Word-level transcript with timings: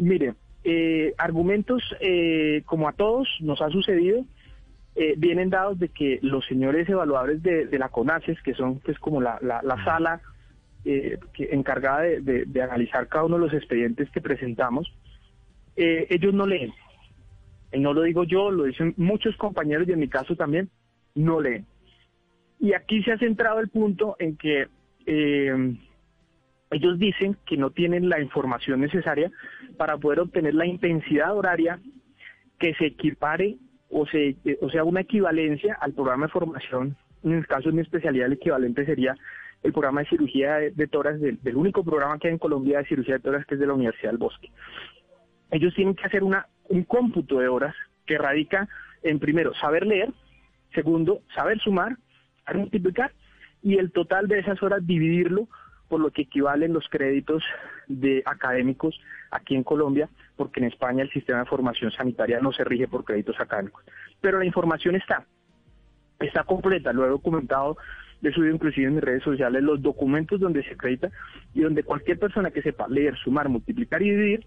Mire, 0.00 0.34
eh, 0.64 1.14
argumentos 1.18 1.82
eh, 2.00 2.62
como 2.64 2.88
a 2.88 2.92
todos 2.92 3.28
nos 3.40 3.60
ha 3.60 3.68
sucedido, 3.68 4.24
eh, 4.96 5.14
vienen 5.16 5.50
dados 5.50 5.78
de 5.78 5.88
que 5.88 6.18
los 6.22 6.44
señores 6.46 6.88
evaluadores 6.88 7.42
de, 7.42 7.78
la 7.78 7.90
CONACES, 7.90 8.40
que 8.42 8.54
son 8.54 8.80
pues 8.80 8.98
como 8.98 9.20
la, 9.20 9.38
sala 9.84 10.22
que, 10.82 11.18
encargada 11.52 12.00
de, 12.00 12.44
de, 12.46 12.62
analizar 12.62 13.08
cada 13.08 13.24
uno 13.24 13.36
de 13.36 13.42
los 13.42 13.54
expedientes 13.54 14.10
que 14.10 14.22
presentamos, 14.22 14.90
ellos 15.76 16.34
no 16.34 16.46
leen. 16.46 16.72
no 17.72 17.92
lo 17.92 18.02
digo 18.02 18.24
yo, 18.24 18.50
lo 18.50 18.64
dicen 18.64 18.94
muchos 18.96 19.36
compañeros 19.36 19.86
y 19.86 19.92
en 19.92 20.00
mi 20.00 20.08
caso 20.08 20.34
también, 20.34 20.70
no 21.14 21.40
leen. 21.40 21.66
Y 22.58 22.72
aquí 22.72 23.02
se 23.02 23.12
ha 23.12 23.18
centrado 23.18 23.60
el 23.60 23.68
punto 23.68 24.16
en 24.18 24.36
que 24.36 24.66
ellos 26.70 26.98
dicen 26.98 27.36
que 27.46 27.56
no 27.56 27.70
tienen 27.70 28.08
la 28.08 28.20
información 28.20 28.80
necesaria 28.80 29.30
para 29.76 29.98
poder 29.98 30.20
obtener 30.20 30.54
la 30.54 30.66
intensidad 30.66 31.36
horaria 31.36 31.80
que 32.58 32.74
se 32.74 32.86
equipare 32.86 33.56
o, 33.90 34.06
se, 34.06 34.36
o 34.60 34.70
sea 34.70 34.84
una 34.84 35.00
equivalencia 35.00 35.76
al 35.80 35.92
programa 35.92 36.26
de 36.26 36.32
formación. 36.32 36.96
En 37.24 37.32
el 37.32 37.46
caso 37.46 37.68
de 37.68 37.74
mi 37.74 37.82
especialidad, 37.82 38.26
el 38.26 38.34
equivalente 38.34 38.86
sería 38.86 39.16
el 39.62 39.72
programa 39.72 40.00
de 40.00 40.08
cirugía 40.08 40.56
de, 40.56 40.86
toras, 40.86 41.20
del, 41.20 41.56
único 41.56 41.84
programa 41.84 42.18
que 42.18 42.28
hay 42.28 42.34
en 42.34 42.38
Colombia 42.38 42.78
de 42.78 42.86
cirugía 42.86 43.14
de 43.14 43.20
toras, 43.20 43.44
que 43.46 43.54
es 43.54 43.60
de 43.60 43.66
la 43.66 43.74
Universidad 43.74 44.12
del 44.12 44.18
Bosque. 44.18 44.50
Ellos 45.50 45.74
tienen 45.74 45.94
que 45.94 46.06
hacer 46.06 46.22
una, 46.22 46.46
un 46.68 46.84
cómputo 46.84 47.40
de 47.40 47.48
horas 47.48 47.74
que 48.06 48.16
radica 48.16 48.68
en, 49.02 49.18
primero, 49.18 49.52
saber 49.54 49.86
leer, 49.86 50.12
segundo, 50.72 51.20
saber 51.34 51.58
sumar, 51.58 51.96
saber 52.44 52.60
multiplicar, 52.60 53.12
y 53.62 53.76
el 53.76 53.90
total 53.92 54.28
de 54.28 54.38
esas 54.38 54.62
horas 54.62 54.86
dividirlo 54.86 55.48
por 55.90 56.00
lo 56.00 56.12
que 56.12 56.22
equivalen 56.22 56.72
los 56.72 56.88
créditos 56.88 57.42
de 57.88 58.22
académicos 58.24 58.98
aquí 59.32 59.56
en 59.56 59.64
Colombia, 59.64 60.08
porque 60.36 60.60
en 60.60 60.66
España 60.66 61.02
el 61.02 61.10
sistema 61.10 61.40
de 61.40 61.46
formación 61.46 61.90
sanitaria 61.90 62.38
no 62.40 62.52
se 62.52 62.62
rige 62.62 62.86
por 62.86 63.04
créditos 63.04 63.40
académicos. 63.40 63.84
Pero 64.20 64.38
la 64.38 64.44
información 64.44 64.94
está, 64.94 65.26
está 66.20 66.44
completa, 66.44 66.92
lo 66.92 67.04
he 67.04 67.08
documentado, 67.08 67.76
he 68.22 68.30
subido 68.30 68.54
inclusive 68.54 68.86
en 68.86 68.94
mis 68.94 69.02
redes 69.02 69.24
sociales 69.24 69.64
los 69.64 69.82
documentos 69.82 70.38
donde 70.38 70.62
se 70.62 70.74
acredita 70.74 71.10
y 71.54 71.62
donde 71.62 71.82
cualquier 71.82 72.20
persona 72.20 72.52
que 72.52 72.62
sepa 72.62 72.86
leer, 72.86 73.16
sumar, 73.16 73.48
multiplicar 73.48 74.00
y 74.00 74.10
dividir 74.10 74.46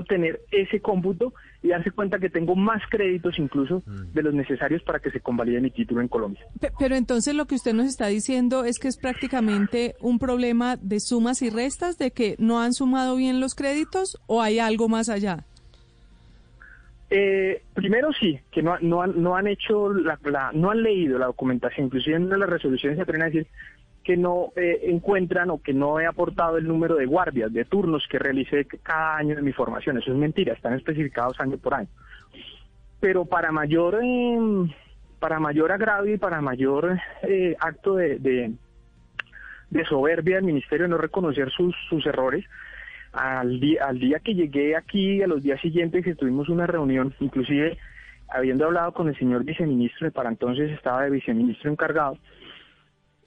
obtener 0.00 0.40
ese 0.50 0.80
cómputo 0.80 1.32
y 1.62 1.68
darse 1.68 1.90
cuenta 1.90 2.18
que 2.18 2.28
tengo 2.28 2.56
más 2.56 2.82
créditos 2.90 3.38
incluso 3.38 3.82
mm. 3.86 4.12
de 4.12 4.22
los 4.22 4.34
necesarios 4.34 4.82
para 4.82 4.98
que 4.98 5.10
se 5.10 5.20
convalide 5.20 5.60
mi 5.60 5.70
título 5.70 6.00
en 6.00 6.08
Colombia. 6.08 6.44
Pero 6.78 6.96
entonces 6.96 7.34
lo 7.34 7.46
que 7.46 7.54
usted 7.54 7.72
nos 7.72 7.86
está 7.86 8.06
diciendo 8.08 8.64
es 8.64 8.78
que 8.78 8.88
es 8.88 8.96
prácticamente 8.96 9.94
un 10.00 10.18
problema 10.18 10.76
de 10.76 11.00
sumas 11.00 11.42
y 11.42 11.50
restas, 11.50 11.98
de 11.98 12.10
que 12.10 12.36
no 12.38 12.60
han 12.60 12.72
sumado 12.72 13.16
bien 13.16 13.40
los 13.40 13.54
créditos 13.54 14.18
o 14.26 14.42
hay 14.42 14.58
algo 14.58 14.88
más 14.88 15.08
allá. 15.08 15.44
Eh, 17.14 17.62
primero 17.74 18.08
sí, 18.18 18.40
que 18.50 18.62
no, 18.62 18.78
no, 18.80 19.02
han, 19.02 19.22
no 19.22 19.36
han 19.36 19.46
hecho, 19.46 19.92
la, 19.92 20.18
no 20.54 20.70
han 20.70 20.82
leído 20.82 21.18
la 21.18 21.26
documentación, 21.26 21.86
inclusive 21.86 22.16
en 22.16 22.30
las 22.30 22.48
resoluciones 22.48 22.96
se 22.96 23.02
atreven 23.02 23.22
a 23.22 23.26
decir 23.26 23.46
que 24.02 24.16
no 24.16 24.52
eh, 24.56 24.80
encuentran 24.84 25.50
o 25.50 25.62
que 25.62 25.72
no 25.72 26.00
he 26.00 26.06
aportado 26.06 26.58
el 26.58 26.66
número 26.66 26.96
de 26.96 27.06
guardias, 27.06 27.52
de 27.52 27.64
turnos 27.64 28.06
que 28.08 28.18
realicé 28.18 28.66
cada 28.82 29.16
año 29.16 29.36
de 29.36 29.42
mi 29.42 29.52
formación. 29.52 29.98
Eso 29.98 30.12
es 30.12 30.18
mentira, 30.18 30.54
están 30.54 30.74
especificados 30.74 31.38
año 31.40 31.58
por 31.58 31.74
año. 31.74 31.88
Pero 33.00 33.24
para 33.24 33.52
mayor, 33.52 33.98
em, 34.02 34.70
para 35.18 35.38
mayor 35.38 35.72
agravio 35.72 36.14
y 36.14 36.18
para 36.18 36.40
mayor 36.40 36.98
eh, 37.22 37.56
acto 37.60 37.96
de, 37.96 38.52
soberbia 39.88 40.36
del 40.36 40.44
ministerio 40.44 40.88
no 40.88 40.98
reconocer 40.98 41.50
sus, 41.50 41.74
sus 41.88 42.04
errores, 42.06 42.44
al 43.12 43.60
día, 43.60 43.84
al 43.86 43.98
día 43.98 44.20
que 44.20 44.34
llegué 44.34 44.74
aquí, 44.76 45.22
a 45.22 45.26
los 45.26 45.42
días 45.42 45.60
siguientes 45.60 46.04
que 46.04 46.14
tuvimos 46.14 46.48
una 46.48 46.66
reunión, 46.66 47.14
inclusive 47.20 47.78
habiendo 48.28 48.64
hablado 48.64 48.92
con 48.92 49.08
el 49.08 49.18
señor 49.18 49.44
viceministro, 49.44 50.08
que 50.08 50.12
para 50.12 50.30
entonces 50.30 50.70
estaba 50.70 51.02
de 51.02 51.10
viceministro 51.10 51.70
encargado, 51.70 52.16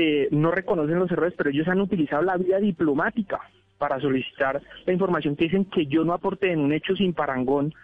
eh, 0.00 0.28
no 0.30 0.52
reconocen 0.52 1.00
los 1.00 1.10
errores, 1.10 1.34
pero 1.36 1.50
ellos 1.50 1.66
han 1.66 1.80
utilizado 1.80 2.22
la 2.22 2.36
vía 2.36 2.60
diplomática 2.60 3.40
para 3.78 3.98
solicitar 3.98 4.62
la 4.86 4.92
información 4.92 5.34
que 5.34 5.46
dicen 5.46 5.64
que 5.64 5.86
yo 5.86 6.04
no 6.04 6.12
aporté 6.12 6.52
en 6.52 6.60
un 6.60 6.72
hecho 6.72 6.94
sin 6.94 7.14
parangón, 7.14 7.74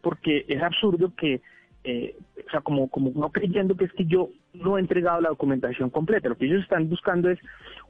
porque 0.00 0.46
es 0.48 0.62
absurdo 0.62 1.12
que, 1.14 1.42
eh, 1.84 2.16
o 2.46 2.50
sea, 2.50 2.62
como, 2.62 2.88
como 2.88 3.12
no 3.14 3.30
creyendo 3.30 3.76
que 3.76 3.84
es 3.84 3.92
que 3.92 4.06
yo 4.06 4.30
no 4.54 4.78
he 4.78 4.80
entregado 4.80 5.20
la 5.20 5.28
documentación 5.28 5.90
completa, 5.90 6.30
lo 6.30 6.38
que 6.38 6.46
ellos 6.46 6.62
están 6.62 6.88
buscando 6.88 7.28
es 7.28 7.38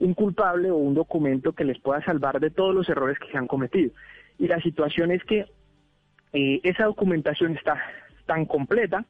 un 0.00 0.14
culpable 0.14 0.72
o 0.72 0.76
un 0.76 0.94
documento 0.94 1.52
que 1.52 1.64
les 1.64 1.78
pueda 1.78 2.04
salvar 2.04 2.41
de 2.41 2.50
todos 2.50 2.75
los 2.75 2.88
errores 2.88 3.20
que 3.20 3.31
se 3.31 3.38
han 3.38 3.47
cometido. 3.47 3.92
Y 4.41 4.48
la 4.48 4.60
situación 4.60 5.12
es 5.12 5.22
que 5.22 5.47
eh, 6.32 6.60
esa 6.64 6.87
documentación 6.87 7.56
está 7.56 7.81
tan 8.26 8.47
completa, 8.47 9.04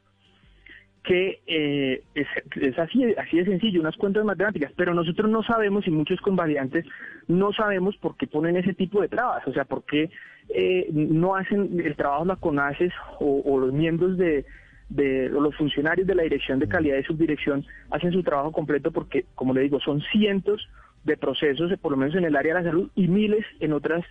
que 1.03 1.39
eh, 1.47 2.03
es, 2.13 2.79
así, 2.79 3.03
así 3.17 3.37
de 3.37 3.45
sencillo, 3.45 3.81
unas 3.81 3.97
cuentas 3.97 4.23
matemáticas, 4.23 4.71
pero 4.75 4.93
nosotros 4.93 5.29
no 5.31 5.41
sabemos 5.43 5.87
y 5.87 5.91
muchos 5.91 6.21
convalidantes 6.21 6.85
no 7.27 7.51
sabemos 7.53 7.97
por 7.97 8.15
qué 8.17 8.27
ponen 8.27 8.57
ese 8.57 8.73
tipo 8.73 9.01
de 9.01 9.07
trabas, 9.07 9.47
o 9.47 9.53
sea, 9.53 9.65
por 9.65 9.83
qué 9.83 10.11
eh, 10.49 10.87
no 10.91 11.35
hacen 11.35 11.79
el 11.83 11.95
trabajo 11.95 12.25
la 12.25 12.35
CONACES 12.35 12.93
o, 13.19 13.41
o 13.45 13.59
los 13.59 13.73
miembros 13.73 14.17
de, 14.17 14.45
de 14.91 15.29
los 15.29 15.55
funcionarios 15.55 16.05
de 16.05 16.15
la 16.15 16.23
Dirección 16.23 16.59
de 16.59 16.67
Calidad 16.67 16.97
y 16.97 17.03
Subdirección 17.03 17.65
hacen 17.89 18.11
su 18.11 18.23
trabajo 18.23 18.51
completo 18.51 18.91
porque, 18.91 19.25
como 19.35 19.53
le 19.53 19.61
digo, 19.61 19.79
son 19.79 20.01
cientos 20.11 20.67
de 21.03 21.17
procesos, 21.17 21.71
por 21.79 21.91
lo 21.91 21.97
menos 21.97 22.15
en 22.15 22.25
el 22.25 22.35
área 22.35 22.53
de 22.53 22.63
la 22.63 22.69
salud, 22.69 22.91
y 22.95 23.07
miles 23.07 23.45
en 23.59 23.73
otras 23.73 24.03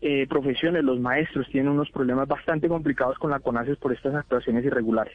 eh, 0.00 0.26
profesiones. 0.28 0.84
Los 0.84 1.00
maestros 1.00 1.48
tienen 1.50 1.72
unos 1.72 1.90
problemas 1.90 2.28
bastante 2.28 2.68
complicados 2.68 3.18
con 3.18 3.30
la 3.30 3.40
CONACES 3.40 3.76
por 3.78 3.92
estas 3.92 4.14
actuaciones 4.14 4.64
irregulares. 4.64 5.14